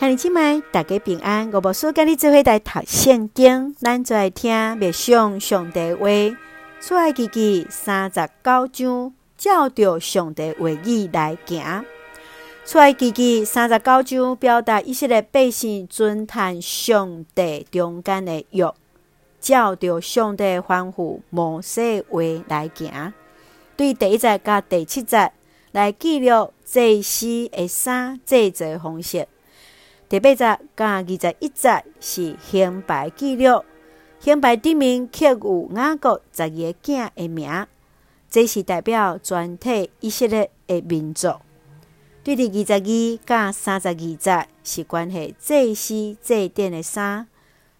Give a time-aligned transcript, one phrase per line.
[0.00, 1.50] 兄弟姊妹，大家平安。
[1.52, 6.08] 我无事跟你做伙来读圣经，咱就来听默想上帝话。
[6.80, 11.84] 出埃及记三十九章，照着上帝话语来行。
[12.64, 18.72] 出埃及记三十九章表达以色列百姓尊叹上帝中间的约，
[19.38, 23.12] 照着上帝吩咐摩西话来行。
[23.76, 25.30] 对第一节甲第七节
[25.72, 29.28] 来记录祭司的衫制作方式。
[30.10, 33.64] 第八节甲二十一节是刑罚记录，
[34.18, 37.66] 刑罚顶面刻有雅各十二个囝的名，
[38.28, 41.32] 这是代表全体以色列的民族。
[42.24, 47.28] 对第二十二甲三十二节是关系祭司祭典的衫，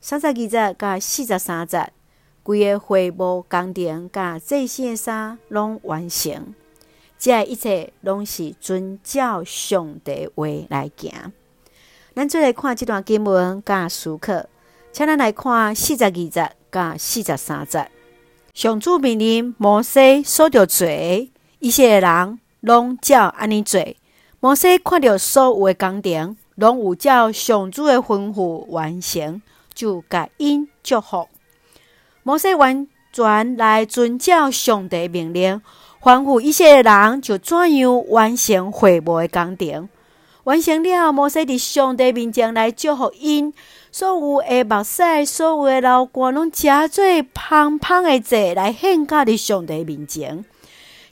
[0.00, 1.92] 三十二节甲四十三节，
[2.42, 6.52] 规个会幕工程甲祭司的衫拢完成，
[7.16, 11.32] 这一切拢是遵照上帝话来行。
[12.16, 14.48] 咱再来看这段经文甲书课，
[14.90, 17.90] 请咱来看四十二节甲四十三节。
[18.54, 20.88] 上主命令摩西所着做，
[21.58, 23.84] 一些人拢照安尼做。
[24.40, 29.42] 摩西看到所有的工程拢有照上主的吩咐完成，
[29.74, 31.28] 就甲因祝福。
[32.22, 35.60] 摩西完全来遵照上帝命令，
[36.00, 39.90] 吩咐一些人就怎样完成会幕的工程。
[40.46, 43.52] 完成了，摩西伫上帝面前来祝福因，
[43.90, 50.44] 所有的目屎，所有的流汗，拢加做芳芳的祭来献甲伫上帝面前。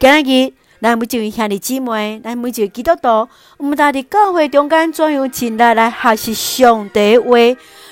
[0.00, 7.36] 今日，咱每一位兄弟姊妹，咱每一位基督徒，我们在伫教会中间怎样进来来学习上帝话，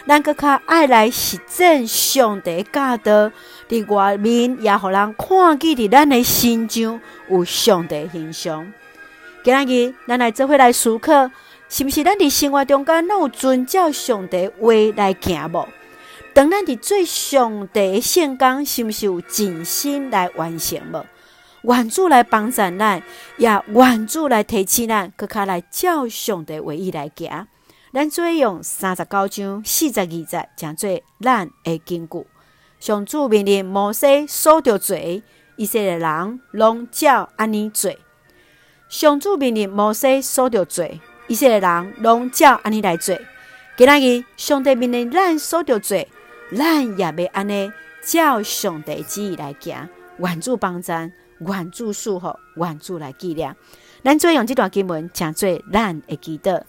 [0.09, 3.31] 咱阁较爱来实践上帝教导，
[3.69, 7.01] 伫外面也互人看见伫咱的心上
[7.31, 8.73] 有上帝形象。
[9.49, 11.31] 今日，咱来做伙来思考，
[11.71, 15.67] 是毋是咱伫生活中间，有遵照上帝话来行无？
[16.35, 21.03] 当咱伫做上帝的圣工，是毋是有尽心来完成无？
[21.63, 23.03] 愿主来帮助咱，
[23.39, 27.47] 也愿主来提醒咱，搁较来照上帝话语来行。
[27.95, 30.91] 咱做用三十九章四十二节，讲做
[31.23, 32.27] 咱的根据。
[32.79, 34.95] 上主命令摩西所着做，
[35.57, 37.91] 以色列人拢照安尼做。
[38.89, 40.89] 上主命令摩西所着做，
[41.27, 43.15] 以色列人拢照安尼来做。
[43.77, 46.03] 今仔日上帝命令咱所着做，
[46.57, 47.71] 咱也要安尼
[48.03, 49.87] 照上帝旨意来行。
[50.17, 53.55] 愿主帮助，愿主赐福，愿主来记念。
[54.03, 56.65] 咱做用这段经文，讲做咱会记得。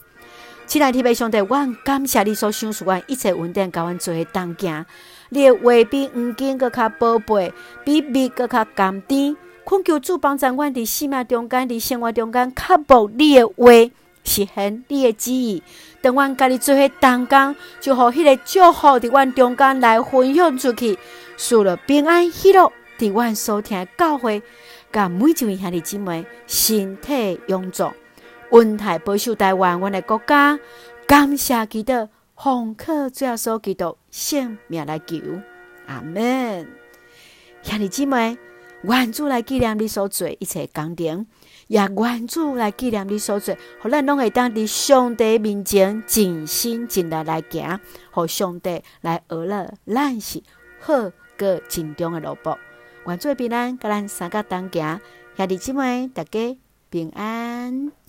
[0.66, 4.84] 亲爱的天父上帝，阮感谢你所赏赐阮一切恩典，甲阮做诶同行。
[5.30, 7.50] 你的话比黄金阁较宝贝，
[7.82, 9.34] 比蜜阁较甘甜。
[9.70, 13.70] 恳求主帮助阮伫生命中间，伫生活中间，刻薄你的话，
[14.24, 15.62] 实现你的旨意。
[16.02, 20.98] 当阮甲你做伙同工，就互迄个祝福伫阮中间来分享出去，
[21.36, 24.42] 赐了平安喜乐伫阮所听教会，
[24.90, 27.94] 甲每一位兄弟姊妹身体勇壮，
[28.50, 30.58] 恩待保守台湾，阮的国家。
[31.06, 35.20] 感谢祈祷，奉靠主耶稣基督圣名来求，
[35.86, 36.66] 阿门。
[37.62, 38.36] 兄弟姊妹。
[38.82, 41.26] 愿主来纪念你所做一切工程，
[41.68, 47.78] 也愿主来纪念你所做，互咱拢会当伫上帝面前尽心尽力来行，
[48.10, 50.42] 互上帝来学了，咱是
[50.80, 50.94] 好
[51.36, 52.58] 个尽忠的萝卜。
[53.06, 55.00] 愿主平安，甲咱三个同行，
[55.36, 56.58] 兄弟姊妹，大家
[56.88, 57.99] 平安。